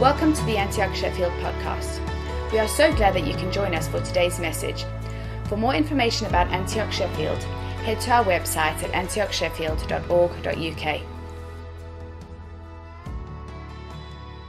[0.00, 2.02] Welcome to the Antioch Sheffield podcast.
[2.52, 4.84] We are so glad that you can join us for today's message.
[5.48, 7.42] For more information about Antioch Sheffield,
[7.82, 11.00] head to our website at antiochsheffield.org.uk.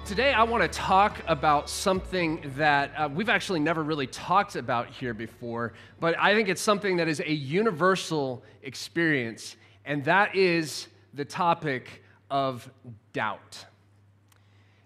[0.05, 4.89] Today, I want to talk about something that uh, we've actually never really talked about
[4.89, 5.71] here before,
[6.01, 9.55] but I think it's something that is a universal experience,
[9.85, 12.69] and that is the topic of
[13.13, 13.65] doubt.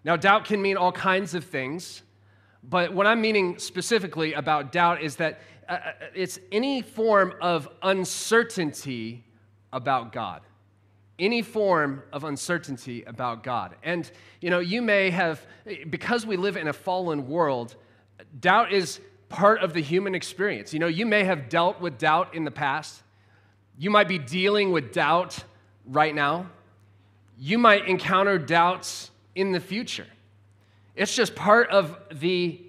[0.04, 2.02] Now, doubt can mean all kinds of things,
[2.64, 7.70] but what I'm meaning specifically about doubt is that uh, uh it's any form of
[7.82, 9.24] uncertainty
[9.72, 10.42] about God
[11.22, 13.76] any form of uncertainty about God.
[13.84, 14.12] And,
[14.42, 15.46] you know, you may have,
[15.90, 17.76] because we live in a fallen world,
[18.40, 20.74] doubt is part of the human experience.
[20.74, 23.04] You know, you may have dealt with doubt in the past,
[23.78, 25.44] you might be dealing with doubt
[25.86, 26.50] right now,
[27.38, 30.08] you might encounter doubts in the future.
[30.96, 32.62] It's just part of the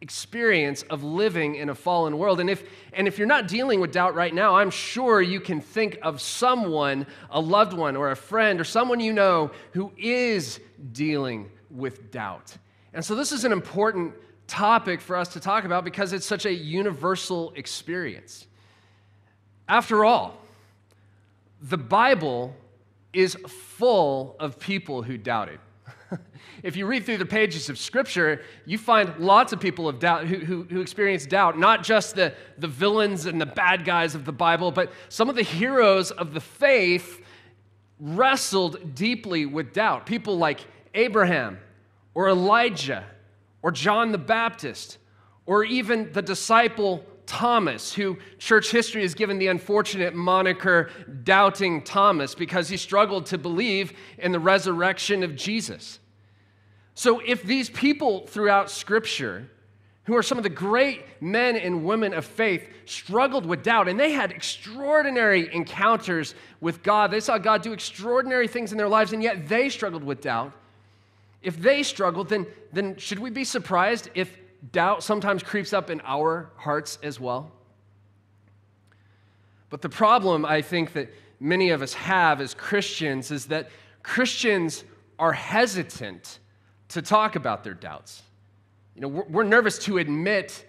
[0.00, 2.38] experience of living in a fallen world.
[2.38, 5.60] And if, and if you're not dealing with doubt right now, I'm sure you can
[5.60, 10.60] think of someone, a loved one or a friend or someone you know who is
[10.92, 12.56] dealing with doubt.
[12.92, 14.14] And so this is an important
[14.46, 18.46] topic for us to talk about because it's such a universal experience.
[19.68, 20.38] After all,
[21.60, 22.54] the Bible
[23.12, 25.58] is full of people who doubted
[26.62, 30.26] if you read through the pages of Scripture, you find lots of people of doubt
[30.26, 34.24] who, who, who, experience doubt, not just the, the villains and the bad guys of
[34.24, 37.22] the Bible, but some of the heroes of the faith
[37.98, 40.06] wrestled deeply with doubt.
[40.06, 40.60] People like
[40.94, 41.58] Abraham
[42.14, 43.04] or Elijah
[43.62, 44.98] or John the Baptist
[45.46, 50.90] or even the disciple Thomas, who church history has given the unfortunate moniker
[51.24, 55.98] Doubting Thomas because he struggled to believe in the resurrection of Jesus.
[56.94, 59.50] So, if these people throughout Scripture,
[60.04, 63.98] who are some of the great men and women of faith, struggled with doubt and
[63.98, 69.12] they had extraordinary encounters with God, they saw God do extraordinary things in their lives,
[69.12, 70.52] and yet they struggled with doubt.
[71.42, 74.36] If they struggled, then, then should we be surprised if
[74.72, 77.50] doubt sometimes creeps up in our hearts as well?
[79.70, 83.70] But the problem I think that many of us have as Christians is that
[84.02, 84.84] Christians
[85.18, 86.38] are hesitant
[86.88, 88.22] to talk about their doubts.
[88.94, 90.64] You know, we're, nervous to admit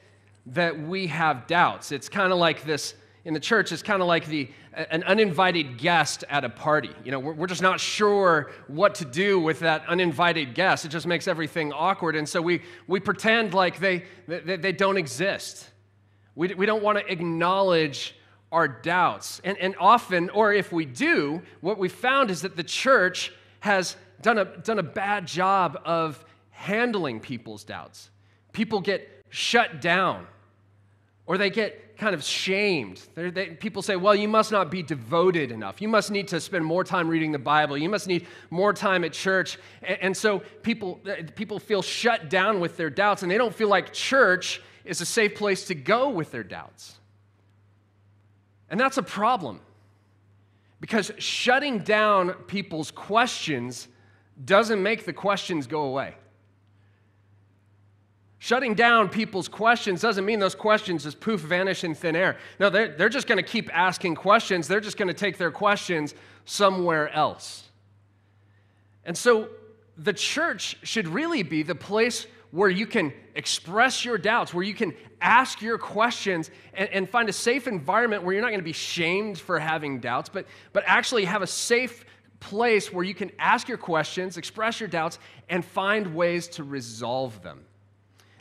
[0.47, 1.91] that we have doubts.
[1.91, 2.95] It's kind of like this
[3.27, 4.49] in the church, it's kind of like the,
[4.89, 6.91] an uninvited guest at a party.
[7.03, 10.85] You know, we're, we're just not sure what to do with that uninvited guest.
[10.85, 12.15] It just makes everything awkward.
[12.15, 15.69] And so we, we pretend like they, they, they don't exist.
[16.35, 18.15] We, we don't want to acknowledge
[18.49, 19.41] our doubts.
[19.43, 23.97] And, and often, or if we do, what we found is that the church has
[24.21, 28.09] done a, done a bad job of handling people's doubts.
[28.53, 30.27] People get shut down
[31.27, 33.01] or they get kind of shamed.
[33.15, 35.81] They, people say, well, you must not be devoted enough.
[35.81, 37.77] You must need to spend more time reading the Bible.
[37.77, 39.59] You must need more time at church.
[39.83, 43.53] And, and so people, uh, people feel shut down with their doubts, and they don't
[43.53, 46.97] feel like church is a safe place to go with their doubts.
[48.69, 49.59] And that's a problem
[50.79, 53.87] because shutting down people's questions
[54.45, 56.15] doesn't make the questions go away.
[58.39, 62.37] Shutting down people's questions doesn't mean those questions just poof vanish in thin air.
[62.59, 64.67] No, they're, they're just going to keep asking questions.
[64.67, 66.13] They're just going to take their questions
[66.45, 67.63] somewhere else.
[69.05, 69.49] And so
[69.97, 74.73] the church should really be the place where you can express your doubts, where you
[74.73, 78.63] can ask your questions and, and find a safe environment where you're not going to
[78.63, 82.05] be shamed for having doubts, but, but actually have a safe
[82.39, 85.17] place where you can ask your questions, express your doubts,
[85.49, 87.65] and find ways to resolve them.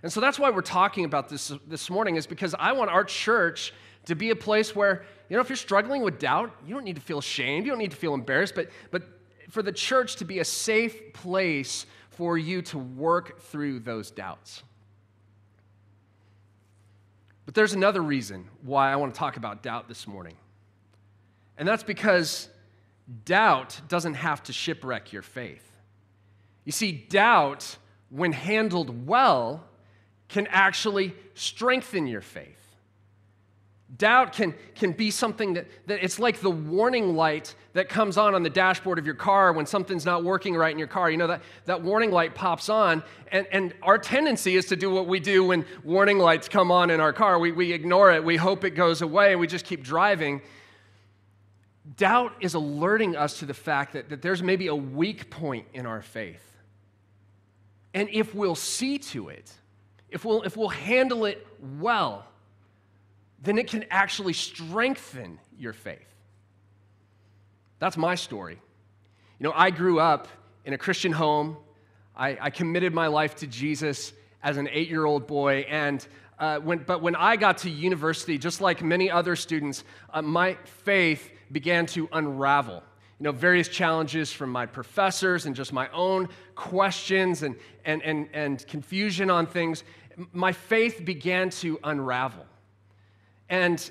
[0.03, 3.05] And so that's why we're talking about this this morning, is because I want our
[3.05, 3.73] church
[4.05, 6.97] to be a place where, you know, if you're struggling with doubt, you don't need
[6.97, 9.03] to feel ashamed, you don't need to feel embarrassed, but, but
[9.51, 14.63] for the church to be a safe place for you to work through those doubts.
[17.45, 20.37] But there's another reason why I want to talk about doubt this morning.
[21.59, 22.48] And that's because
[23.25, 25.63] doubt doesn't have to shipwreck your faith.
[26.65, 27.77] You see, doubt,
[28.10, 29.65] when handled well,
[30.28, 32.67] can actually strengthen your faith.
[33.99, 38.34] Doubt can, can be something that, that it's like the warning light that comes on
[38.34, 41.09] on the dashboard of your car when something's not working right in your car.
[41.09, 44.91] You know, that, that warning light pops on, and, and our tendency is to do
[44.91, 47.39] what we do when warning lights come on in our car.
[47.39, 50.43] We, we ignore it, we hope it goes away, we just keep driving.
[51.97, 55.87] Doubt is alerting us to the fact that, that there's maybe a weak point in
[55.87, 56.43] our faith.
[57.95, 59.53] And if we'll see to it,
[60.11, 61.47] if we'll, if we'll handle it
[61.79, 62.25] well,
[63.43, 66.07] then it can actually strengthen your faith.
[67.79, 68.59] That's my story.
[69.39, 70.29] You know, I grew up
[70.65, 71.57] in a Christian home.
[72.17, 74.13] I, I committed my life to Jesus
[74.43, 75.67] as an eight year old boy.
[75.69, 76.07] And
[76.39, 80.57] uh, when, but when I got to university, just like many other students, uh, my
[80.85, 82.83] faith began to unravel.
[83.18, 88.28] You know, various challenges from my professors and just my own questions and, and, and,
[88.33, 89.84] and confusion on things.
[90.33, 92.45] My faith began to unravel.
[93.48, 93.91] And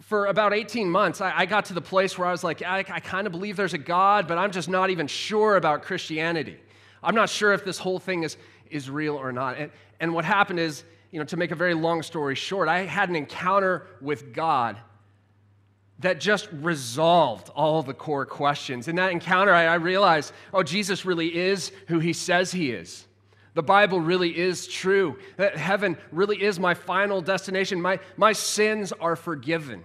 [0.00, 2.78] for about 18 months, I, I, got to the place where I was like, I,
[2.78, 6.58] I kind of believe there's a God, but I'm just not even sure about Christianity.
[7.02, 8.36] I'm not sure if this whole thing is,
[8.70, 9.58] is real or not.
[9.58, 9.70] And,
[10.00, 13.08] and what happened is, you know, to make a very long story short, I had
[13.08, 14.76] an encounter with God
[16.00, 18.88] that just resolved all the core questions.
[18.88, 23.06] In that encounter, I, I realized, oh, Jesus really is who he says he is.
[23.54, 25.18] The Bible really is true.
[25.38, 27.80] That heaven really is my final destination.
[27.80, 29.82] My, my sins are forgiven.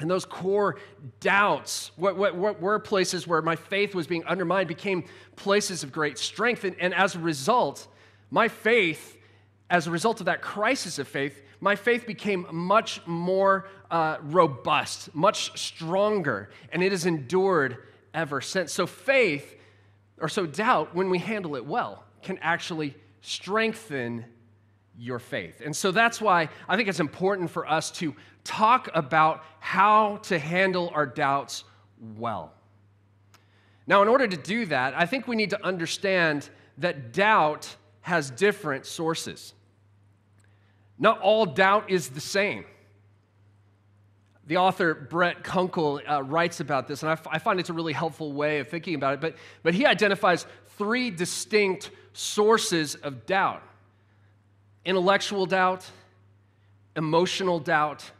[0.00, 0.80] And those core
[1.20, 5.04] doubts, what, what, what, were places where my faith was being undermined, became
[5.36, 6.64] places of great strength.
[6.64, 7.86] And, and as a result,
[8.28, 9.16] my faith,
[9.70, 15.14] as a result of that crisis of faith, my faith became much more uh, robust,
[15.14, 17.78] much stronger, and it has endured
[18.12, 18.70] ever since.
[18.70, 19.58] So, faith,
[20.20, 24.26] or so doubt, when we handle it well, can actually strengthen
[24.98, 25.62] your faith.
[25.64, 28.14] And so that's why I think it's important for us to
[28.44, 31.64] talk about how to handle our doubts
[32.18, 32.52] well.
[33.86, 38.30] Now, in order to do that, I think we need to understand that doubt has
[38.30, 39.54] different sources.
[40.98, 42.64] Not all doubt is the same.
[44.46, 47.74] The author Brett Kunkel uh, writes about this, and I, f- I find it's a
[47.74, 49.20] really helpful way of thinking about it.
[49.20, 50.46] But, but he identifies
[50.76, 53.62] three distinct sources of doubt
[54.84, 55.90] intellectual doubt,
[56.94, 58.10] emotional doubt,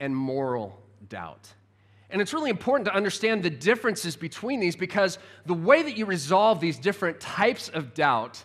[0.00, 1.46] and moral doubt.
[2.08, 6.06] And it's really important to understand the differences between these because the way that you
[6.06, 8.42] resolve these different types of doubt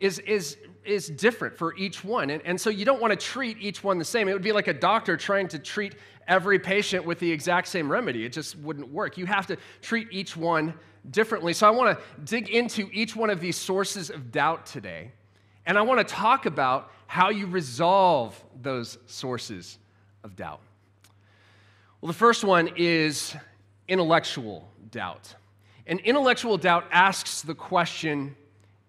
[0.00, 2.30] is, is, is different for each one.
[2.30, 4.28] And, and so you don't want to treat each one the same.
[4.28, 5.94] It would be like a doctor trying to treat
[6.28, 8.24] every patient with the exact same remedy.
[8.24, 9.18] It just wouldn't work.
[9.18, 10.74] You have to treat each one
[11.10, 11.52] differently.
[11.52, 15.12] So I want to dig into each one of these sources of doubt today.
[15.66, 19.78] And I want to talk about how you resolve those sources
[20.24, 20.60] of doubt.
[22.00, 23.34] Well, the first one is
[23.86, 25.34] intellectual doubt.
[25.86, 28.36] And intellectual doubt asks the question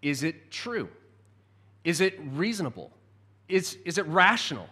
[0.01, 0.89] is it true?
[1.83, 2.91] Is it reasonable?
[3.47, 4.67] Is, is it rational?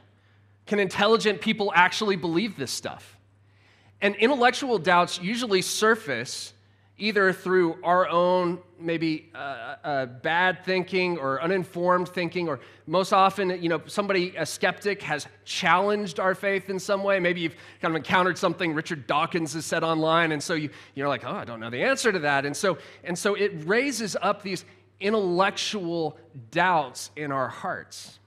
[0.65, 3.17] Can intelligent people actually believe this stuff?
[4.01, 6.53] And intellectual doubts usually surface
[6.97, 13.61] either through our own maybe uh, uh, bad thinking or uninformed thinking, or most often,
[13.61, 17.19] you know, somebody, a skeptic, has challenged our faith in some way.
[17.19, 21.07] Maybe you've kind of encountered something Richard Dawkins has said online, and so you, you're
[21.07, 22.45] like, oh, I don't know the answer to that.
[22.45, 24.63] And so, and so it raises up these
[25.01, 26.17] intellectual
[26.51, 28.19] doubts in our hearts.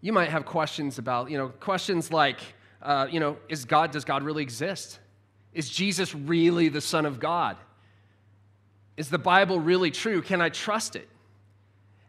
[0.00, 2.40] You might have questions about, you know, questions like,
[2.82, 4.98] uh, you know, is God, does God really exist?
[5.52, 7.56] Is Jesus really the Son of God?
[8.96, 10.22] Is the Bible really true?
[10.22, 11.08] Can I trust it?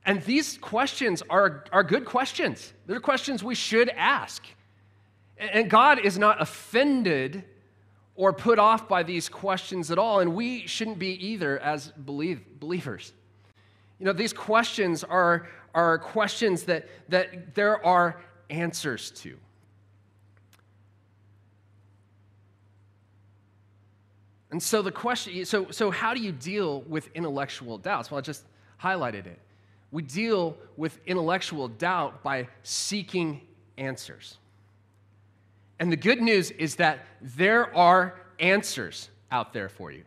[0.06, 2.74] And these questions are, are good questions.
[2.88, 4.44] They're questions we should ask.
[5.38, 7.44] And God is not offended
[8.16, 12.42] or put off by these questions at all, and we shouldn't be either as believe,
[12.60, 13.14] believers.
[14.00, 19.38] You know, these questions are, are questions that, that there are answers to.
[24.52, 28.12] And so the question, so, so how do you deal with intellectual doubts?
[28.12, 28.44] Well, I just
[28.82, 29.40] highlighted it.
[29.92, 33.42] We deal with intellectual doubt by seeking
[33.78, 34.38] answers.
[35.82, 40.04] And the good news is that there are answers out there for you.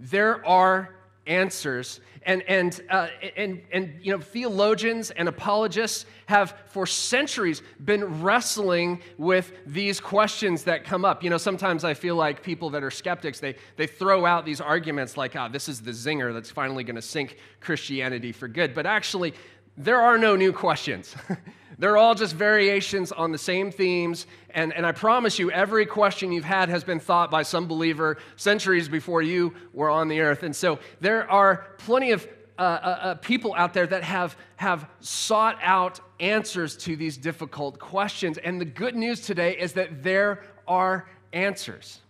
[0.00, 0.92] There are
[1.28, 2.00] answers.
[2.26, 3.06] And, and, uh,
[3.36, 10.64] and, and you know, theologians and apologists have for centuries been wrestling with these questions
[10.64, 11.22] that come up.
[11.22, 14.60] You know, sometimes I feel like people that are skeptics, they, they throw out these
[14.60, 18.48] arguments like, ah, oh, this is the zinger that's finally going to sink Christianity for
[18.48, 18.74] good.
[18.74, 19.34] But actually,
[19.76, 21.14] there are no new questions.
[21.78, 24.26] They're all just variations on the same themes.
[24.50, 28.18] And, and I promise you, every question you've had has been thought by some believer
[28.36, 30.42] centuries before you were on the earth.
[30.42, 32.26] And so there are plenty of
[32.56, 37.80] uh, uh, uh, people out there that have, have sought out answers to these difficult
[37.80, 38.38] questions.
[38.38, 42.00] And the good news today is that there are answers.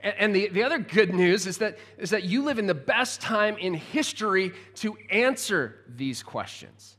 [0.00, 3.20] And, the, the other good news is that, is that you live in the best
[3.22, 6.97] time in history to answer these questions.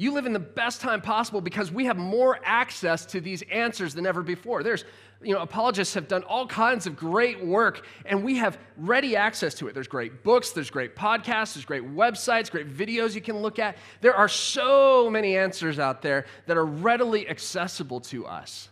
[0.00, 3.92] You live in the best time possible because we have more access to these answers
[3.92, 4.62] than ever before.
[4.62, 4.86] There's,
[5.22, 9.52] you know, apologists have done all kinds of great work and we have ready access
[9.56, 9.74] to it.
[9.74, 13.76] There's great books, there's great podcasts, there's great websites, great videos you can look at.
[14.00, 18.70] There are so many answers out there that are readily accessible to us.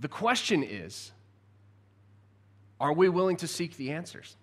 [0.00, 1.12] The question is
[2.80, 4.34] are we willing to seek the answers?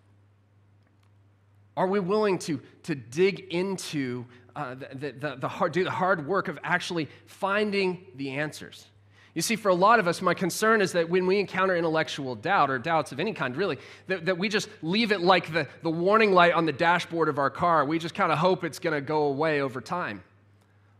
[1.76, 4.26] Are we willing to, to dig into
[4.60, 8.86] uh, the, the, the, hard, do the hard work of actually finding the answers?
[9.34, 12.36] You see, for a lot of us, my concern is that when we encounter intellectual
[12.36, 15.66] doubt or doubts of any kind, really, that, that we just leave it like the,
[15.82, 17.86] the warning light on the dashboard of our car.
[17.86, 20.24] We just kind of hope it's going to go away over time.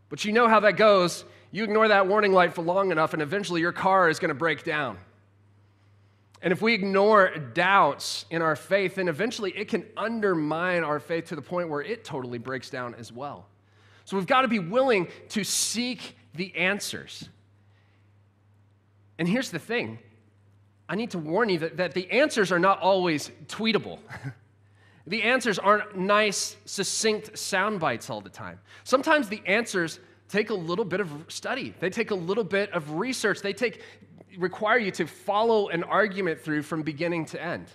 [0.08, 1.26] But you know how that goes.
[1.50, 4.34] You ignore that warning light for long enough, and eventually your car is going to
[4.34, 4.96] break down.
[6.42, 11.26] And if we ignore doubts in our faith, then eventually it can undermine our faith
[11.26, 13.46] to the point where it totally breaks down as well.
[14.06, 17.28] So we've got to be willing to seek the answers.
[19.18, 19.98] And here's the thing
[20.88, 23.98] I need to warn you that, that the answers are not always tweetable.
[25.06, 28.58] the answers aren't nice, succinct sound bites all the time.
[28.84, 32.92] Sometimes the answers take a little bit of study, they take a little bit of
[32.92, 33.82] research, they take
[34.38, 37.66] require you to follow an argument through from beginning to end.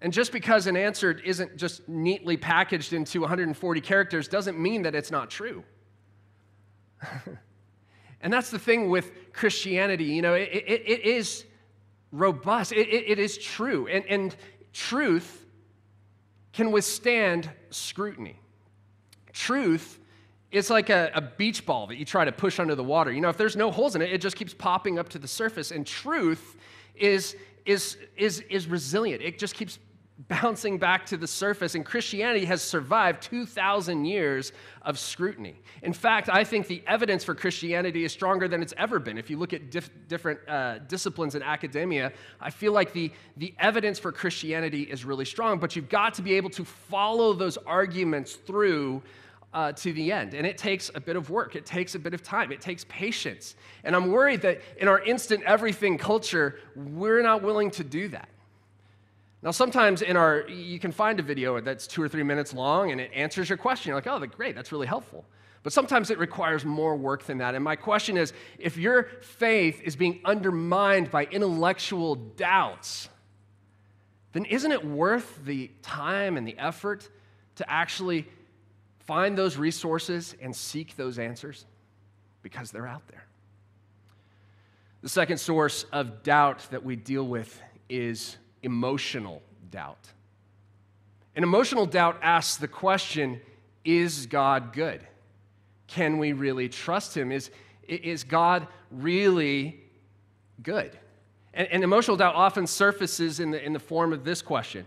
[0.00, 4.94] And just because an answer isn't just neatly packaged into 140 characters doesn't mean that
[4.94, 5.64] it's not true.
[8.20, 10.04] and that's the thing with Christianity.
[10.04, 11.44] You know, it, it, it is
[12.12, 13.86] robust, it, it is true.
[13.88, 14.36] And, and
[14.72, 15.46] truth
[16.52, 18.40] can withstand scrutiny.
[19.32, 19.98] Truth
[20.56, 23.12] it's like a, a, beach ball that you try to push under the water.
[23.12, 25.28] You know, if there's no holes in it, it just keeps popping up to the
[25.28, 25.70] surface.
[25.70, 26.56] And truth
[26.94, 29.78] is, is, is, is resilient, it just keeps
[30.28, 31.74] bouncing back to the surface.
[31.74, 35.60] And Christianity has survived 2,000 years of scrutiny.
[35.82, 39.18] In fact, I think the evidence for Christianity is stronger than it's ever been.
[39.18, 43.54] If you look at dif- different uh, disciplines in academia, I feel like the, the
[43.58, 45.58] evidence for Christianity is really strong.
[45.58, 49.02] But you've got to be able to follow those arguments through
[49.52, 50.34] uh, to the end.
[50.34, 52.84] And it takes a bit of work, it takes a bit of time, it takes
[52.88, 53.54] patience.
[53.84, 58.28] And I'm worried that in our instant everything culture, we're not willing to do that.
[59.42, 62.90] Now, sometimes in our, you can find a video that's two or three minutes long
[62.90, 63.90] and it answers your question.
[63.90, 65.24] You're like, oh, great, that's really helpful.
[65.62, 67.54] But sometimes it requires more work than that.
[67.54, 73.08] And my question is if your faith is being undermined by intellectual doubts,
[74.32, 77.08] then isn't it worth the time and the effort
[77.56, 78.28] to actually
[79.06, 81.64] Find those resources and seek those answers
[82.42, 83.24] because they're out there.
[85.02, 90.08] The second source of doubt that we deal with is emotional doubt.
[91.36, 93.40] And emotional doubt asks the question
[93.84, 95.00] Is God good?
[95.86, 97.30] Can we really trust Him?
[97.30, 97.50] Is,
[97.86, 99.80] is God really
[100.62, 100.98] good?
[101.54, 104.86] And, and emotional doubt often surfaces in the, in the form of this question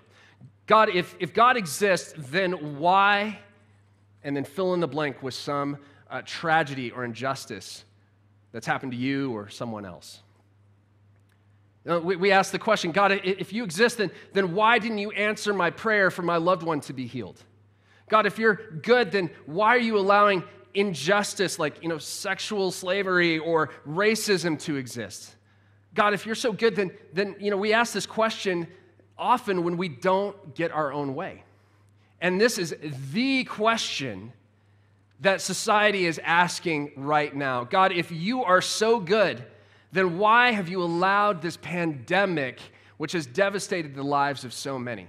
[0.66, 3.40] God, if, if God exists, then why
[4.24, 5.78] and then fill in the blank with some
[6.10, 7.84] uh, tragedy or injustice
[8.52, 10.22] that's happened to you or someone else.
[11.86, 14.98] You know, we, we ask the question God, if you exist, then, then why didn't
[14.98, 17.42] you answer my prayer for my loved one to be healed?
[18.10, 23.38] God, if you're good, then why are you allowing injustice like you know, sexual slavery
[23.38, 25.36] or racism to exist?
[25.94, 28.68] God, if you're so good, then, then you know, we ask this question
[29.18, 31.44] often when we don't get our own way.
[32.22, 32.76] And this is
[33.12, 34.34] the question
[35.22, 39.44] that society is asking right now God, if you are so good,
[39.92, 42.60] then why have you allowed this pandemic,
[42.98, 45.08] which has devastated the lives of so many?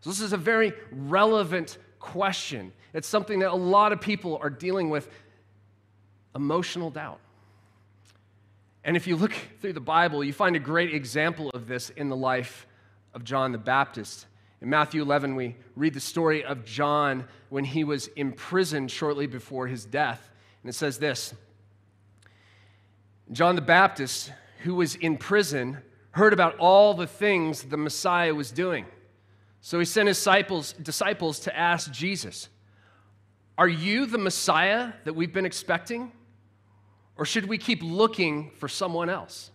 [0.00, 2.72] So, this is a very relevant question.
[2.92, 5.08] It's something that a lot of people are dealing with
[6.34, 7.20] emotional doubt.
[8.84, 12.10] And if you look through the Bible, you find a great example of this in
[12.10, 12.66] the life
[13.14, 14.26] of John the Baptist.
[14.64, 19.66] In Matthew 11, we read the story of John when he was imprisoned shortly before
[19.66, 20.30] his death.
[20.62, 21.34] And it says this
[23.30, 25.76] John the Baptist, who was in prison,
[26.12, 28.86] heard about all the things the Messiah was doing.
[29.60, 32.48] So he sent his disciples, disciples to ask Jesus,
[33.58, 36.10] Are you the Messiah that we've been expecting?
[37.18, 39.50] Or should we keep looking for someone else?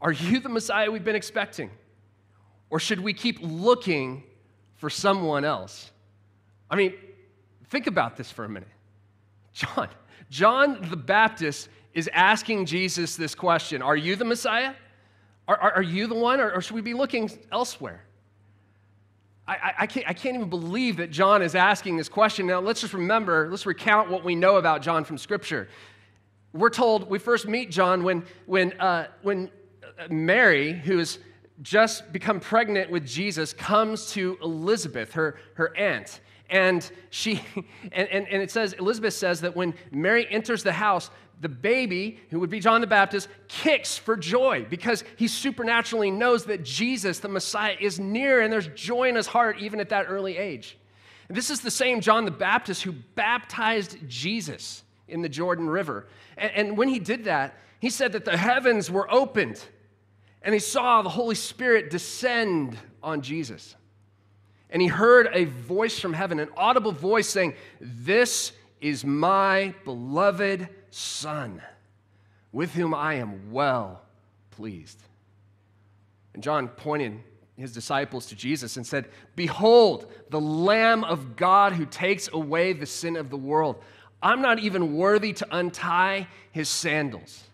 [0.00, 1.70] Are you the Messiah we've been expecting?
[2.74, 4.24] Or should we keep looking
[4.78, 5.92] for someone else?
[6.68, 6.94] I mean,
[7.68, 8.68] think about this for a minute.
[9.52, 9.88] John,
[10.28, 14.74] John the Baptist is asking Jesus this question Are you the Messiah?
[15.46, 18.02] Are, are, are you the one, or, or, should we be looking elsewhere?
[19.46, 22.44] I, I, I, can't, I can't even believe that John is asking this question.
[22.44, 25.68] Now, let's just remember, let's recount what we know about John from Scripture.
[26.52, 29.48] We're told we first meet John when, when, uh, when
[30.10, 31.20] Mary, who has
[31.62, 36.20] just become pregnant with Jesus, comes to Elizabeth, her, her aunt.
[36.50, 37.42] And she
[37.92, 42.20] and, and, and it says, Elizabeth says that when Mary enters the house, the baby,
[42.30, 47.18] who would be John the Baptist, kicks for joy because he supernaturally knows that Jesus,
[47.18, 50.78] the Messiah, is near and there's joy in his heart even at that early age.
[51.28, 56.06] And this is the same John the Baptist who baptized Jesus in the Jordan River.
[56.36, 59.62] And, and when he did that, he said that the heavens were opened
[60.44, 63.74] and he saw the Holy Spirit descend on Jesus.
[64.68, 70.68] And he heard a voice from heaven, an audible voice saying, This is my beloved
[70.90, 71.62] Son,
[72.52, 74.02] with whom I am well
[74.50, 75.00] pleased.
[76.34, 77.20] And John pointed
[77.56, 82.86] his disciples to Jesus and said, Behold, the Lamb of God who takes away the
[82.86, 83.76] sin of the world.
[84.22, 87.44] I'm not even worthy to untie his sandals.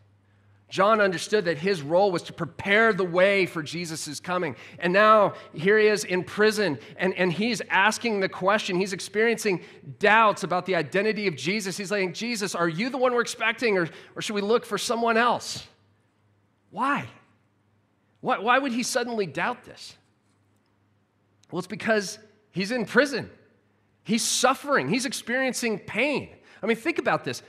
[0.71, 4.55] John understood that his role was to prepare the way for Jesus' coming.
[4.79, 8.77] And now here he is in prison, and, and he's asking the question.
[8.77, 9.63] He's experiencing
[9.99, 11.77] doubts about the identity of Jesus.
[11.77, 14.79] He's saying, Jesus, are you the one we're expecting, or, or should we look for
[14.79, 15.67] someone else?
[16.71, 17.07] Why?
[18.21, 18.39] why?
[18.39, 19.97] Why would he suddenly doubt this?
[21.51, 22.19] Well, it's because
[22.53, 23.29] he's in prison,
[24.05, 26.31] he's suffering, he's experiencing pain.
[26.63, 27.43] I mean, think about this.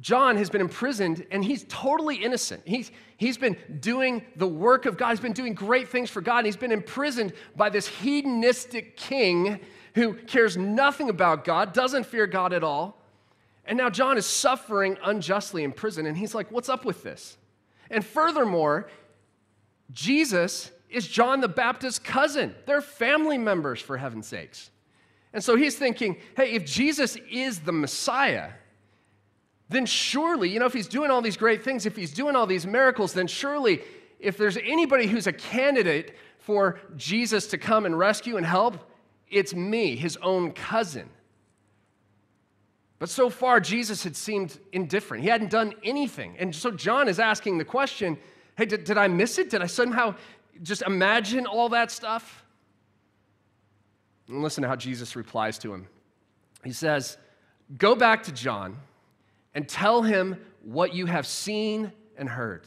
[0.00, 2.62] John has been imprisoned and he's totally innocent.
[2.64, 5.10] He's, he's been doing the work of God.
[5.10, 6.38] He's been doing great things for God.
[6.38, 9.60] and he's been imprisoned by this hedonistic king
[9.94, 13.02] who cares nothing about God, doesn't fear God at all.
[13.64, 16.06] And now John is suffering unjustly in prison.
[16.06, 17.36] And he's like, What's up with this?
[17.90, 18.88] And furthermore,
[19.92, 22.54] Jesus is John the Baptist's cousin.
[22.66, 24.70] They're family members, for heaven's sakes.
[25.32, 28.50] And so he's thinking, hey, if Jesus is the Messiah,
[29.68, 32.46] then surely, you know, if he's doing all these great things, if he's doing all
[32.46, 33.82] these miracles, then surely,
[34.18, 38.78] if there's anybody who's a candidate for Jesus to come and rescue and help,
[39.28, 41.10] it's me, his own cousin.
[42.98, 45.22] But so far, Jesus had seemed indifferent.
[45.22, 46.36] He hadn't done anything.
[46.38, 48.18] And so John is asking the question
[48.56, 49.50] hey, did, did I miss it?
[49.50, 50.16] Did I somehow
[50.62, 52.44] just imagine all that stuff?
[54.26, 55.86] And listen to how Jesus replies to him.
[56.64, 57.18] He says,
[57.76, 58.78] Go back to John
[59.58, 62.64] and tell him what you have seen and heard.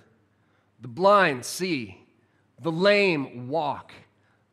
[0.81, 2.05] The blind see,
[2.61, 3.93] the lame walk,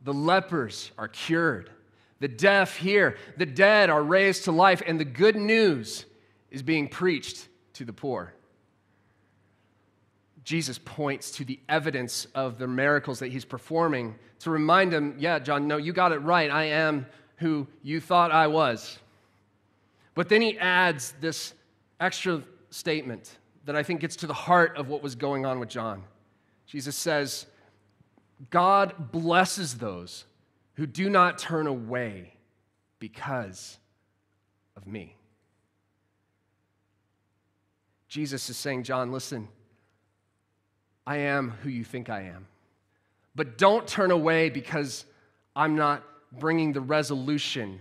[0.02, 1.68] the lepers are cured,
[2.20, 6.04] the deaf hear, the dead are raised to life, and the good news
[6.52, 8.32] is being preached to the poor.
[10.44, 15.40] Jesus points to the evidence of the miracles that he's performing to remind him, yeah,
[15.40, 16.52] John, no, you got it right.
[16.52, 17.04] I am
[17.38, 19.00] who you thought I was.
[20.14, 21.54] But then he adds this
[22.00, 25.68] extra statement that I think gets to the heart of what was going on with
[25.68, 26.04] John.
[26.66, 27.46] Jesus says,
[28.50, 30.24] God blesses those
[30.74, 32.34] who do not turn away
[32.98, 33.78] because
[34.76, 35.16] of me.
[38.08, 39.48] Jesus is saying, John, listen,
[41.06, 42.46] I am who you think I am.
[43.34, 45.04] But don't turn away because
[45.54, 47.80] I'm not bringing the resolution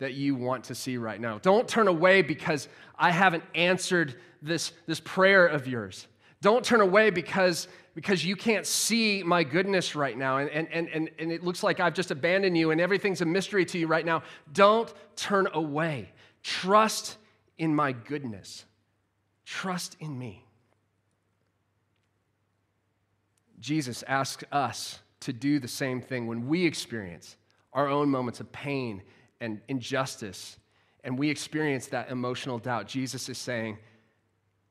[0.00, 1.38] that you want to see right now.
[1.38, 6.08] Don't turn away because I haven't answered this, this prayer of yours.
[6.42, 11.10] Don't turn away because, because you can't see my goodness right now and, and, and,
[11.18, 14.04] and it looks like I've just abandoned you and everything's a mystery to you right
[14.04, 14.22] now.
[14.54, 16.10] Don't turn away.
[16.42, 17.18] Trust
[17.58, 18.64] in my goodness.
[19.44, 20.46] Trust in me.
[23.60, 27.36] Jesus asks us to do the same thing when we experience
[27.74, 29.02] our own moments of pain
[29.40, 30.58] and injustice,
[31.02, 33.78] and we experience that emotional doubt, Jesus is saying,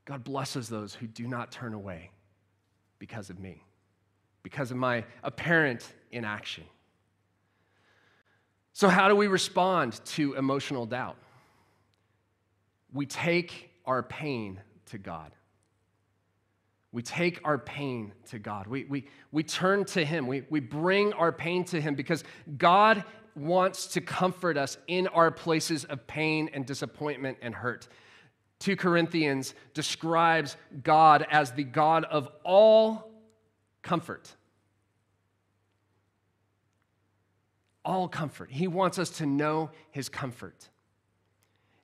[0.05, 2.11] God blesses those who do not turn away
[2.97, 3.63] because of me,
[4.43, 6.63] because of my apparent inaction.
[8.73, 11.17] So, how do we respond to emotional doubt?
[12.93, 15.31] We take our pain to God.
[16.91, 18.65] We take our pain to God.
[18.65, 20.25] We, we, we turn to Him.
[20.25, 22.23] We, we bring our pain to Him because
[22.57, 23.03] God
[23.39, 27.87] wants to comfort us in our places of pain and disappointment and hurt.
[28.59, 33.11] 2 Corinthians describes God as the God of all
[33.81, 34.35] comfort.
[37.85, 38.51] All comfort.
[38.51, 40.69] He wants us to know His comfort.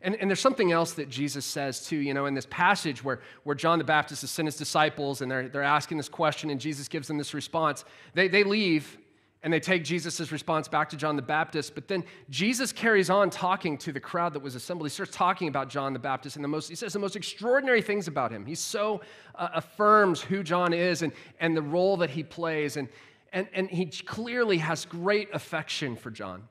[0.01, 3.21] And, and there's something else that Jesus says too, you know, in this passage where,
[3.43, 6.59] where John the Baptist has sent his disciples and they're, they're asking this question and
[6.59, 7.85] Jesus gives them this response.
[8.13, 8.99] They, they leave
[9.45, 11.75] and they take Jesus' response back to John the Baptist.
[11.75, 14.89] But then Jesus carries on talking to the crowd that was assembled.
[14.89, 17.83] He starts talking about John the Baptist and the most, he says the most extraordinary
[17.83, 18.43] things about him.
[18.47, 19.01] He so
[19.35, 22.75] uh, affirms who John is and, and the role that he plays.
[22.75, 22.89] And,
[23.31, 26.47] and, and he clearly has great affection for John.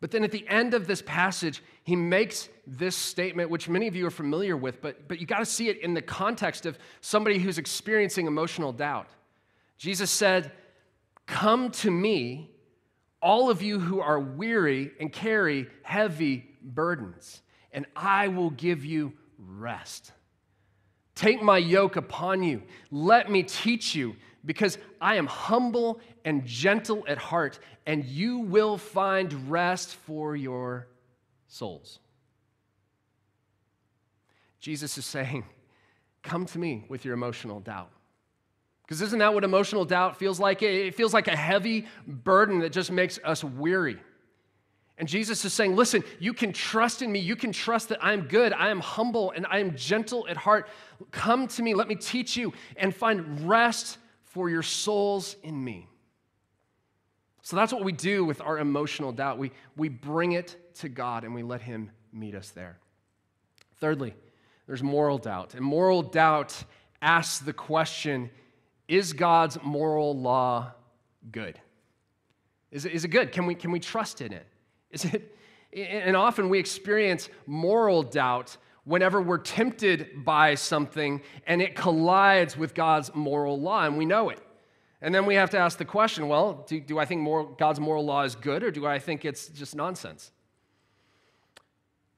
[0.00, 3.96] But then at the end of this passage, he makes this statement, which many of
[3.96, 6.78] you are familiar with, but, but you got to see it in the context of
[7.00, 9.08] somebody who's experiencing emotional doubt.
[9.76, 10.52] Jesus said,
[11.32, 12.50] Come to me,
[13.22, 17.40] all of you who are weary and carry heavy burdens,
[17.72, 20.12] and I will give you rest.
[21.14, 22.62] Take my yoke upon you.
[22.90, 24.14] Let me teach you,
[24.44, 30.86] because I am humble and gentle at heart, and you will find rest for your
[31.48, 31.98] souls.
[34.60, 35.46] Jesus is saying,
[36.22, 37.90] Come to me with your emotional doubt.
[38.82, 40.62] Because isn't that what emotional doubt feels like?
[40.62, 43.98] It feels like a heavy burden that just makes us weary.
[44.98, 47.18] And Jesus is saying, Listen, you can trust in me.
[47.18, 48.52] You can trust that I'm good.
[48.52, 50.68] I am humble and I am gentle at heart.
[51.10, 51.74] Come to me.
[51.74, 55.88] Let me teach you and find rest for your souls in me.
[57.42, 59.38] So that's what we do with our emotional doubt.
[59.38, 62.78] We, we bring it to God and we let Him meet us there.
[63.80, 64.14] Thirdly,
[64.66, 65.54] there's moral doubt.
[65.54, 66.62] And moral doubt
[67.00, 68.30] asks the question
[68.92, 70.72] is God's moral law
[71.30, 71.58] good?
[72.70, 73.32] Is it, is it good?
[73.32, 74.46] Can we, can we trust in it?
[74.90, 75.34] Is it?
[75.72, 82.74] And often we experience moral doubt whenever we're tempted by something and it collides with
[82.74, 84.40] God's moral law, and we know it.
[85.00, 87.80] And then we have to ask the question well, do, do I think moral, God's
[87.80, 90.30] moral law is good, or do I think it's just nonsense?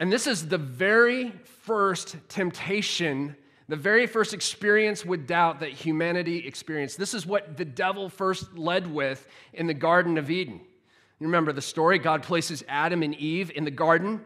[0.01, 1.31] And this is the very
[1.63, 3.37] first temptation
[3.69, 6.99] the very first experience with doubt that humanity experienced.
[6.99, 10.61] This is what the devil first led with in the Garden of Eden.
[11.19, 11.99] You remember the story?
[11.99, 14.21] God places Adam and Eve in the garden,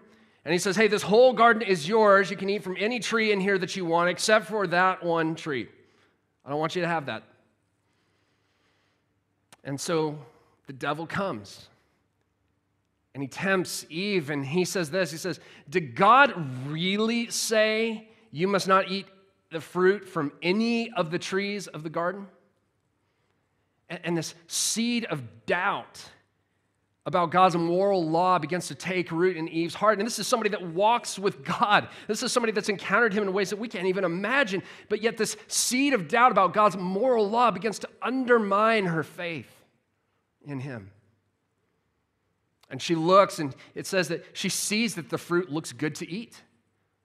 [0.45, 2.31] and he says, Hey, this whole garden is yours.
[2.31, 5.35] You can eat from any tree in here that you want, except for that one
[5.35, 5.69] tree.
[6.45, 7.23] I don't want you to have that.
[9.63, 10.19] And so
[10.67, 11.69] the devil comes
[13.15, 16.33] and he tempts Eve, and he says this He says, Did God
[16.69, 19.07] really say you must not eat
[19.51, 22.27] the fruit from any of the trees of the garden?
[23.89, 26.03] And, and this seed of doubt
[27.09, 29.99] about God's moral law begins to take root in Eve's heart.
[29.99, 31.89] And this is somebody that walks with God.
[32.07, 34.63] This is somebody that's encountered him in ways that we can't even imagine.
[34.91, 39.51] But yet, this seed of doubt about God's moral law begins to undermine her faith
[40.45, 40.91] in him.
[42.71, 46.11] And she looks, and it says that she sees that the fruit looks good to
[46.11, 46.43] eat.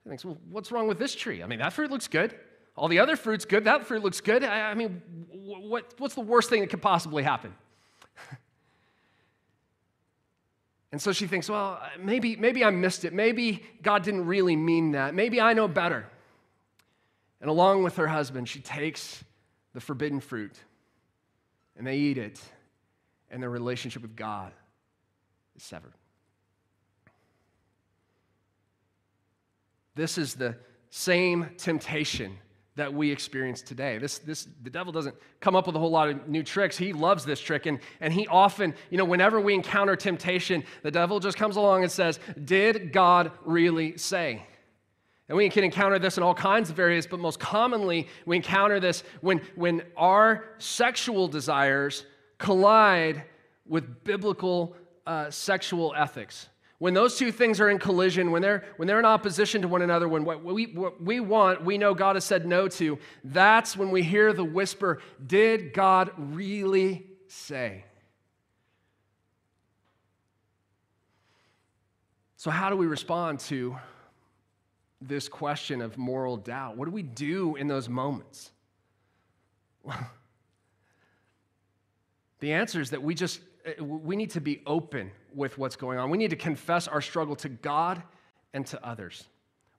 [0.04, 1.42] He thinks, well, what's wrong with this tree?
[1.42, 2.34] I mean, that fruit looks good.
[2.76, 3.64] All the other fruit's good.
[3.64, 4.44] That fruit looks good.
[4.44, 7.54] I, I mean, what, what's the worst thing that could possibly happen?
[10.92, 13.12] and so she thinks, well, uh, maybe, maybe I missed it.
[13.12, 15.14] Maybe God didn't really mean that.
[15.14, 16.06] Maybe I know better.
[17.40, 19.24] And along with her husband, she takes
[19.72, 20.58] the forbidden fruit
[21.76, 22.40] and they eat it,
[23.30, 24.52] and their relationship with God
[25.56, 25.92] is severed.
[29.94, 30.56] This is the
[30.90, 32.38] same temptation
[32.76, 33.98] that we experience today.
[33.98, 36.76] This, this, the devil doesn't come up with a whole lot of new tricks.
[36.76, 37.66] He loves this trick.
[37.66, 41.84] And, and he often, you know, whenever we encounter temptation, the devil just comes along
[41.84, 44.44] and says, Did God really say?
[45.28, 48.78] And we can encounter this in all kinds of areas, but most commonly we encounter
[48.78, 52.04] this when, when our sexual desires
[52.38, 53.22] collide
[53.66, 54.76] with biblical
[55.06, 56.48] uh, sexual ethics.
[56.84, 59.80] When those two things are in collision, when they're, when they're in opposition to one
[59.80, 63.74] another, when what we, what we want, we know God has said no to, that's
[63.74, 67.86] when we hear the whisper Did God really say?
[72.36, 73.78] So, how do we respond to
[75.00, 76.76] this question of moral doubt?
[76.76, 78.52] What do we do in those moments?
[79.82, 79.98] Well,
[82.40, 85.98] the answer is that we just Uh, we need to be open with what's going
[85.98, 86.10] on.
[86.10, 88.02] We need to confess our struggle to God
[88.52, 89.26] and to others.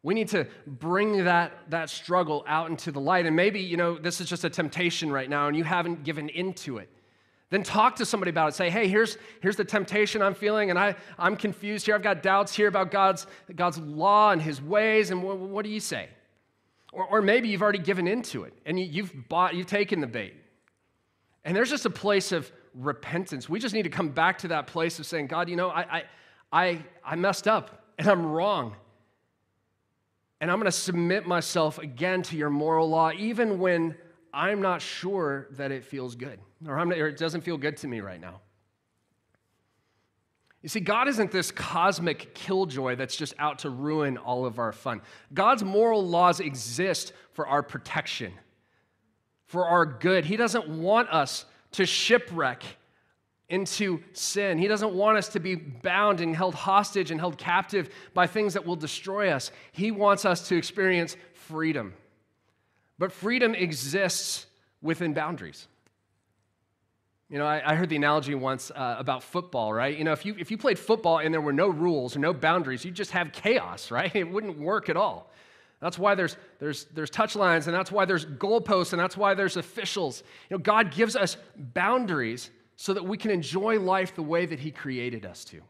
[0.04, 3.26] We need to bring that, that struggle out into the light.
[3.26, 6.30] And maybe, you know, this is just a temptation right now and you haven't given
[6.30, 6.90] into it.
[7.50, 8.56] Then talk to somebody about it.
[8.56, 11.94] Say, hey, here's, here's the temptation I'm feeling, and I, I'm confused here.
[11.94, 15.70] I've got doubts here about God's, God's law and his ways, and what, what do
[15.70, 16.10] you say?
[16.92, 20.08] Or, or maybe you've already given into it and you, you've bought, you've taken the
[20.08, 20.34] bait.
[21.44, 23.50] And there's just a place of repentance.
[23.50, 25.82] We just need to come back to that place of saying, God, you know, I,
[25.82, 26.04] I,
[26.52, 27.86] I, I messed up.
[27.98, 28.76] and I'm wrong.
[30.42, 33.96] And I'm going to submit myself again to your moral law, even when
[34.34, 37.88] I'm not sure that it feels good or, not, or it doesn't feel good to
[37.88, 38.42] me right now.
[40.62, 44.72] You see, God isn't this cosmic killjoy that's just out to ruin all of our
[44.72, 45.02] fun.
[45.34, 48.34] God's moral laws exist for our protection,
[49.46, 50.26] for our good.
[50.26, 52.64] He doesn't want us to shipwreck
[53.50, 54.58] into sin.
[54.58, 58.54] He doesn't want us to be bound and held hostage and held captive by things
[58.54, 59.52] that will destroy us.
[59.72, 61.94] He wants us to experience freedom.
[62.98, 64.48] But freedom exists
[64.82, 65.68] within boundaries.
[67.30, 69.98] You know, I, I heard the analogy once uh, about football, right?
[69.98, 72.34] You know, if you, if you played football and there were no rules or no
[72.34, 74.16] boundaries, you'd just have chaos, right?
[74.16, 75.30] It wouldn't work at all.
[75.82, 79.34] That's why there's, there's, there's touch lines, and that's why there's goalposts, and that's why
[79.34, 80.24] there's officials.
[80.50, 84.60] You know, God gives us boundaries so that we can enjoy life the way that
[84.60, 85.62] He created us to.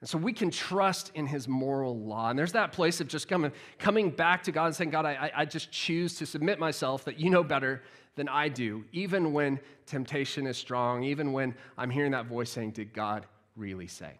[0.00, 2.30] And so we can trust in His moral law.
[2.30, 5.30] And there's that place of just coming, coming back to God and saying, God, I,
[5.34, 7.82] I just choose to submit myself that you know better
[8.16, 12.72] than I do, even when temptation is strong, even when I'm hearing that voice saying,
[12.72, 14.12] Did God really say?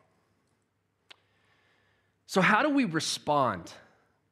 [2.26, 3.72] So, how do we respond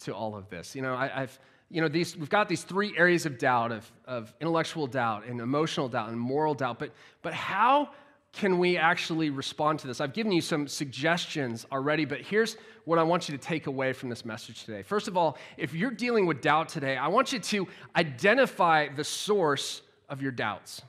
[0.01, 0.75] to all of this?
[0.75, 1.39] You know, I, have
[1.71, 5.41] you know, these, we've got these three areas of doubt of, of intellectual doubt and
[5.41, 6.91] emotional doubt and moral doubt, but,
[7.23, 7.91] but how
[8.33, 10.01] can we actually respond to this?
[10.01, 13.93] I've given you some suggestions already, but here's what I want you to take away
[13.93, 14.83] from this message today.
[14.83, 19.05] First of all, if you're dealing with doubt today, I want you to identify the
[19.05, 20.83] source of your doubts.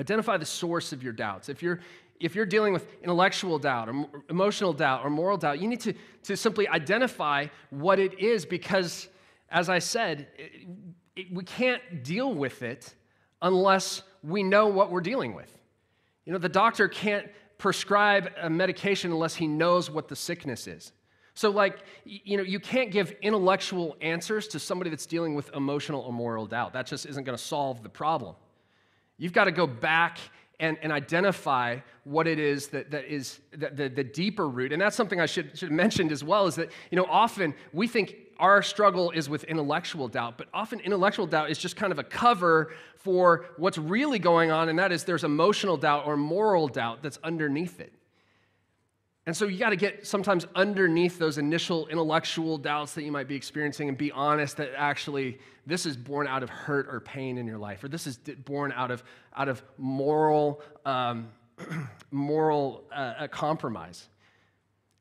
[0.00, 1.50] Identify the source of your doubts.
[1.50, 1.80] If you're
[2.22, 5.92] if you're dealing with intellectual doubt or emotional doubt or moral doubt, you need to,
[6.24, 9.08] to simply identify what it is because
[9.52, 10.66] as I said, it,
[11.14, 12.94] it, we can't deal with it
[13.42, 15.58] unless we know what we're dealing with.
[16.24, 17.26] You know, the doctor can't
[17.58, 20.92] prescribe a medication unless he knows what the sickness is.
[21.34, 26.02] So, like, you know, you can't give intellectual answers to somebody that's dealing with emotional
[26.02, 26.72] or moral doubt.
[26.72, 28.34] That just isn't going to solve the problem.
[29.16, 30.18] You've got to go back
[30.60, 34.72] and, and identify what it is that, that is the, the, the deeper root.
[34.72, 37.54] And that's something I should, should have mentioned as well is that, you know, often
[37.72, 41.92] we think our struggle is with intellectual doubt, but often intellectual doubt is just kind
[41.92, 46.16] of a cover for what's really going on, and that is there's emotional doubt or
[46.16, 47.92] moral doubt that's underneath it.
[49.24, 53.28] And so you got to get sometimes underneath those initial intellectual doubts that you might
[53.28, 57.38] be experiencing and be honest that actually this is born out of hurt or pain
[57.38, 59.04] in your life, or this is born out of,
[59.36, 61.28] out of moral, um,
[62.10, 64.08] moral uh, compromise.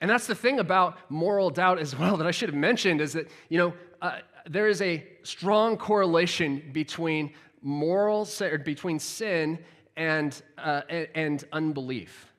[0.01, 3.13] And that's the thing about moral doubt as well that I should have mentioned is
[3.13, 9.59] that, you know, uh, there is a strong correlation between moral, or between sin
[9.97, 10.81] and, uh,
[11.15, 12.30] and unbelief.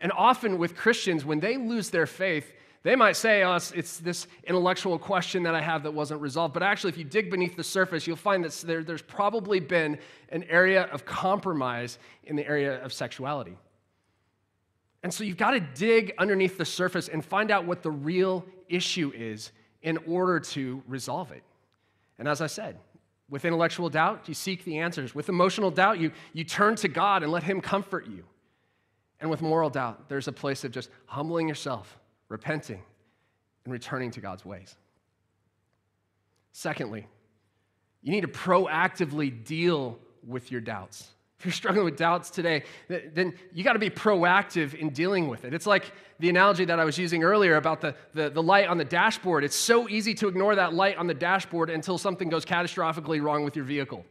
[0.00, 4.28] And often with Christians, when they lose their faith, they might say, oh, it's, this
[4.44, 6.54] intellectual question that I have that wasn't resolved.
[6.54, 9.98] But actually, if you dig beneath the surface, you'll find that there, there's probably been
[10.28, 13.56] an area of compromise in the area of sexuality.
[15.02, 18.44] And so you've got to dig underneath the surface and find out what the real
[18.68, 19.50] issue is
[19.82, 21.42] in order to resolve it.
[22.18, 22.78] And as I said,
[23.28, 25.14] with intellectual doubt, you seek the answers.
[25.14, 28.24] With emotional doubt, you, you turn to God and let Him comfort you.
[29.20, 31.98] And with moral doubt, there's a place of just humbling yourself,
[32.28, 32.82] repenting,
[33.64, 34.76] and returning to God's ways.
[36.52, 37.06] Secondly,
[38.02, 41.08] you need to proactively deal with your doubts.
[41.38, 45.44] If you're struggling with doubts today, then you got to be proactive in dealing with
[45.44, 45.52] it.
[45.52, 48.78] It's like the analogy that I was using earlier about the, the, the, light on
[48.78, 49.44] the dashboard.
[49.44, 53.44] It's so easy to ignore that light on the dashboard until something goes catastrophically wrong
[53.44, 54.06] with your vehicle.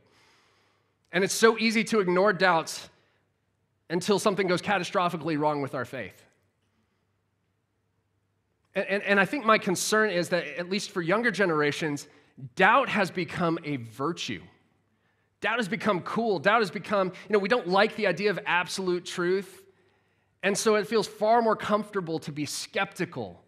[1.11, 2.89] And it's so easy to ignore doubts
[3.89, 6.25] until something goes catastrophically wrong with our faith.
[8.73, 12.07] And, and, and, I think my concern is that, at least for younger generations,
[12.55, 14.41] doubt has become a virtue.
[15.39, 16.39] Doubt has become cool.
[16.39, 19.63] Doubt has become, you know, we don't like the idea of absolute truth.
[20.43, 23.41] And so it feels far more comfortable to be skeptical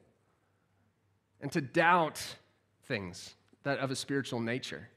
[1.41, 2.23] and to doubt
[2.86, 4.88] things that of a spiritual nature.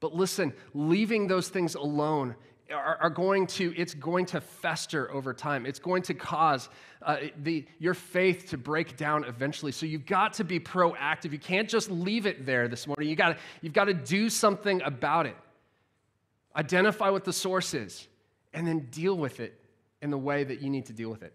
[0.00, 2.36] But listen, leaving those things alone
[2.72, 5.66] are, are, going to it's going to fester over time.
[5.66, 6.68] It's going to cause
[7.02, 9.72] uh, the, your faith to break down eventually.
[9.72, 11.32] So you've got to be proactive.
[11.32, 13.08] You can't just leave it there this morning.
[13.08, 15.36] You got you've got to do something about it.
[16.56, 18.08] Identify what the source is
[18.52, 19.60] and then deal with it
[20.02, 21.34] in the way that you need to deal with it.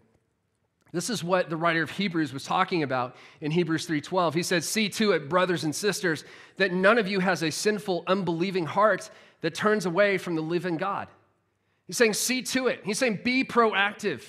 [0.91, 4.33] This is what the writer of Hebrews was talking about in Hebrews 3:12.
[4.33, 6.25] He said, "See to it, brothers and sisters,
[6.57, 10.75] that none of you has a sinful, unbelieving heart that turns away from the living
[10.75, 11.07] God."
[11.87, 12.81] He's saying, see to it.
[12.83, 14.21] He's saying, be proactive.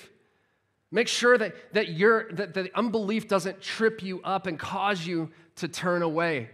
[0.91, 5.31] Make sure that, that, your that, that unbelief doesn't trip you up and cause you
[5.55, 6.49] to turn away.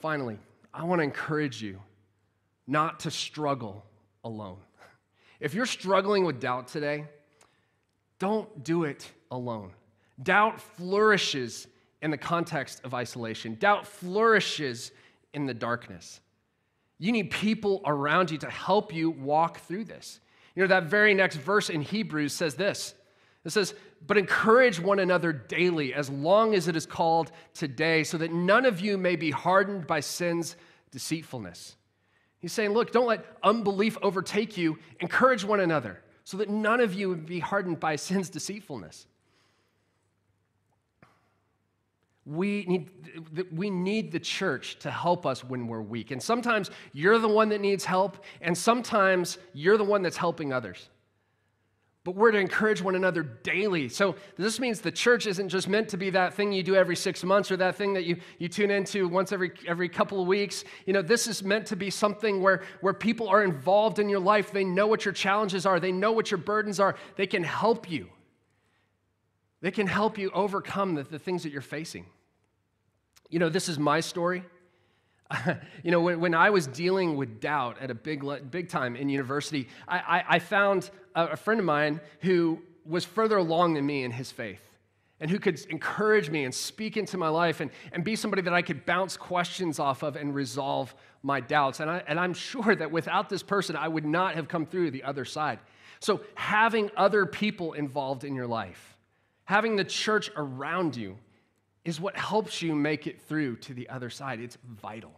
[0.00, 0.38] Finally,
[0.72, 1.80] I want to encourage you
[2.66, 3.84] not to struggle
[4.24, 4.58] alone.
[5.40, 7.06] If you're struggling with doubt today,
[8.18, 9.72] don't do it alone.
[10.22, 11.66] Doubt flourishes
[12.02, 14.92] in the context of isolation, doubt flourishes
[15.34, 16.20] in the darkness.
[17.00, 20.20] You need people around you to help you walk through this.
[20.54, 22.94] You know, that very next verse in Hebrews says this
[23.44, 23.74] it says,
[24.06, 28.66] But encourage one another daily, as long as it is called today, so that none
[28.66, 30.56] of you may be hardened by sin's
[30.90, 31.76] deceitfulness.
[32.38, 34.78] He's saying, Look, don't let unbelief overtake you.
[35.00, 39.06] Encourage one another, so that none of you would be hardened by sin's deceitfulness.
[42.26, 42.90] We need,
[43.50, 46.10] we need the church to help us when we're weak.
[46.10, 50.52] And sometimes you're the one that needs help, and sometimes you're the one that's helping
[50.52, 50.90] others.
[52.02, 53.90] But we're to encourage one another daily.
[53.90, 56.96] So this means the church isn't just meant to be that thing you do every
[56.96, 60.26] six months or that thing that you, you tune into once every, every couple of
[60.26, 60.64] weeks.
[60.86, 64.20] You know, this is meant to be something where, where people are involved in your
[64.20, 64.50] life.
[64.50, 67.90] They know what your challenges are, they know what your burdens are, they can help
[67.90, 68.08] you.
[69.60, 72.06] They can help you overcome the, the things that you're facing.
[73.28, 74.42] You know, this is my story.
[75.84, 79.08] you know, when, when, I was dealing with doubt at a big, big time in
[79.08, 83.86] university, I, I, I found a, a friend of mine who was further along than
[83.86, 84.62] me in his faith
[85.20, 88.54] and who could encourage me and speak into my life and, and be somebody that
[88.54, 91.80] I could bounce questions off of and resolve my doubts.
[91.80, 94.90] And, I, and I'm sure that without this person, I would not have come through
[94.90, 95.58] the other side.
[96.00, 98.89] So, having other people involved in your life,
[99.50, 101.18] having the church around you,
[101.84, 104.38] is what helps you make it through to the other side.
[104.38, 105.10] It's vital.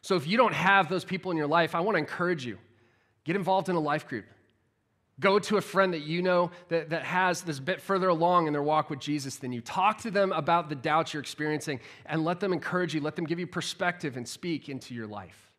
[0.00, 2.56] So if you don't have those people in your life, I want to encourage you
[3.24, 4.24] get involved in a life group.
[5.20, 8.54] Go to a friend that you know that, that has this bit further along in
[8.54, 9.60] their walk with Jesus than you.
[9.60, 13.02] Talk to them about the doubts you're experiencing and let them encourage you.
[13.02, 15.52] Let them give you perspective and speak into your life.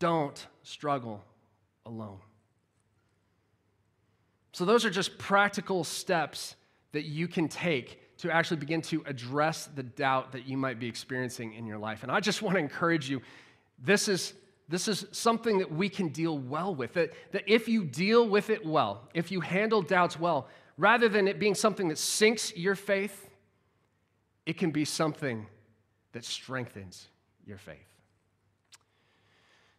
[0.00, 1.22] Don't struggle
[1.86, 2.18] alone.
[4.52, 6.56] So, those are just practical steps
[6.92, 10.86] that you can take to actually begin to address the doubt that you might be
[10.86, 12.02] experiencing in your life.
[12.02, 13.22] And I just want to encourage you
[13.82, 14.34] this is,
[14.68, 16.92] this is something that we can deal well with.
[16.94, 21.28] That, that if you deal with it well, if you handle doubts well, rather than
[21.28, 23.30] it being something that sinks your faith,
[24.44, 25.46] it can be something
[26.12, 27.08] that strengthens
[27.46, 27.78] your faith.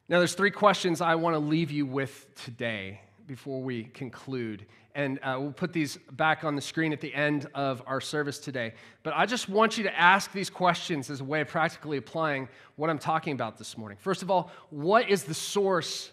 [0.10, 4.66] Now, there's three questions I want to leave you with today before we conclude.
[4.94, 8.40] And uh, we'll put these back on the screen at the end of our service
[8.40, 8.74] today.
[9.04, 12.50] But I just want you to ask these questions as a way of practically applying
[12.76, 13.98] what I'm talking about this morning.
[14.02, 16.12] First of all, what is the source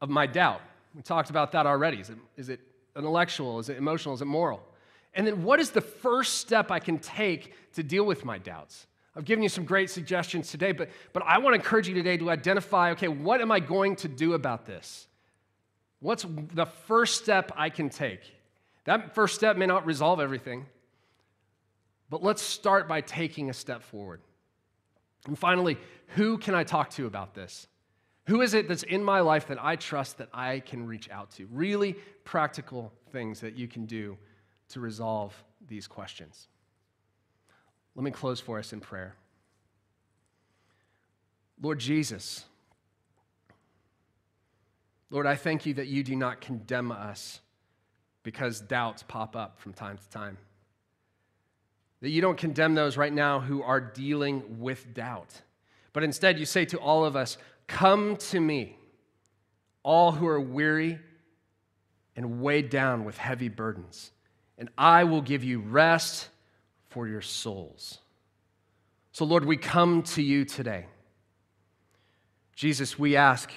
[0.00, 0.60] of my doubt?
[0.94, 2.00] We talked about that already.
[2.00, 2.60] Is it, is it
[2.96, 3.58] intellectual?
[3.58, 4.14] Is it emotional?
[4.14, 4.60] Is it moral?
[5.14, 8.86] And then what is the first step I can take to deal with my doubts?
[9.16, 12.16] I've given you some great suggestions today, but, but I want to encourage you today
[12.18, 15.08] to identify okay, what am I going to do about this?
[16.00, 18.20] What's the first step I can take?
[18.84, 20.66] That first step may not resolve everything,
[22.08, 24.20] but let's start by taking a step forward.
[25.26, 25.76] And finally,
[26.08, 27.66] who can I talk to about this?
[28.28, 31.30] Who is it that's in my life that I trust that I can reach out
[31.32, 31.48] to?
[31.50, 34.16] Really practical things that you can do
[34.70, 35.34] to resolve
[35.66, 36.48] these questions.
[37.94, 39.14] Let me close for us in prayer.
[41.60, 42.44] Lord Jesus,
[45.10, 47.40] Lord, I thank you that you do not condemn us
[48.22, 50.36] because doubts pop up from time to time.
[52.00, 55.40] That you don't condemn those right now who are dealing with doubt.
[55.92, 58.76] But instead, you say to all of us, Come to me,
[59.82, 60.98] all who are weary
[62.16, 64.10] and weighed down with heavy burdens,
[64.58, 66.28] and I will give you rest
[66.88, 67.98] for your souls.
[69.12, 70.86] So, Lord, we come to you today.
[72.54, 73.52] Jesus, we ask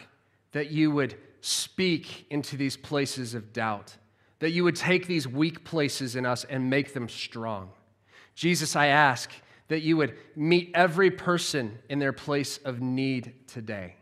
[0.52, 3.96] that you would speak into these places of doubt,
[4.40, 7.70] that you would take these weak places in us and make them strong.
[8.36, 9.32] Jesus, I ask
[9.68, 13.96] that you would meet every person in their place of need today.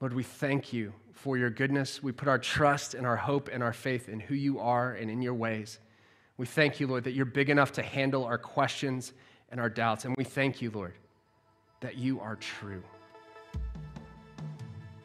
[0.00, 2.02] Lord, we thank you for your goodness.
[2.02, 5.10] We put our trust and our hope and our faith in who you are and
[5.10, 5.80] in your ways.
[6.36, 9.12] We thank you, Lord, that you're big enough to handle our questions
[9.50, 10.04] and our doubts.
[10.04, 10.94] And we thank you, Lord,
[11.80, 12.82] that you are true.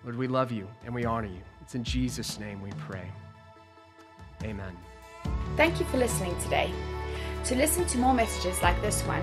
[0.03, 1.41] Lord, we love you and we honor you.
[1.61, 3.09] It's in Jesus' name we pray.
[4.43, 4.75] Amen.
[5.55, 6.71] Thank you for listening today.
[7.45, 9.21] To listen to more messages like this one,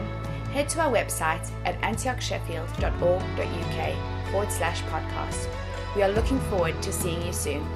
[0.53, 5.49] head to our website at antiochsheffield.org.uk forward slash podcast
[5.97, 7.67] We are looking forward to seeing you soon.